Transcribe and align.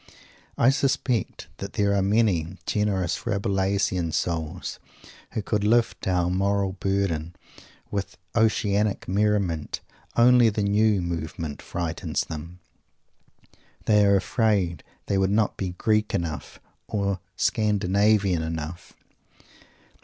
I 0.57 0.71
suspect 0.71 1.47
that 1.57 1.73
there 1.73 1.93
are 1.93 2.01
many 2.01 2.57
generous 2.65 3.19
Rabelaisian 3.27 4.13
souls 4.13 4.79
who 5.33 5.43
could 5.43 5.63
lift 5.63 6.07
our 6.07 6.27
mortal 6.31 6.73
burden 6.73 7.35
with 7.91 8.17
oceanic 8.35 9.07
merriment, 9.07 9.79
only 10.15 10.49
the 10.49 10.63
New 10.63 11.03
Movement 11.03 11.61
frightens 11.61 12.21
them. 12.25 12.57
They 13.85 14.03
are 14.03 14.15
afraid 14.15 14.83
they 15.05 15.19
would 15.19 15.29
not 15.29 15.55
be 15.55 15.73
"Greek" 15.77 16.15
enough 16.15 16.59
or 16.87 17.19
"Scandinavian" 17.37 18.41
enough. 18.41 18.93